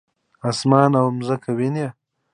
اسمان 0.49 0.91
او 0.99 1.05
مځکه 1.17 1.51
وینې؟ 1.57 1.87